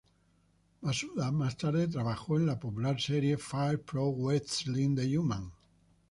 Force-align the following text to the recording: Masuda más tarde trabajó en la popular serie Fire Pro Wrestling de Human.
Masuda 0.81 1.31
más 1.31 1.57
tarde 1.57 1.87
trabajó 1.87 2.35
en 2.37 2.47
la 2.47 2.59
popular 2.59 2.99
serie 2.99 3.37
Fire 3.37 3.79
Pro 3.79 4.09
Wrestling 4.09 4.95
de 4.95 5.15
Human. 5.19 5.51